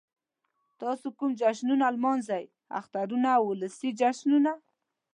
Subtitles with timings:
[0.81, 2.45] تاسو کوم جشنونه نمانځئ؟
[2.79, 4.51] اخترونه او ولسی جشنونه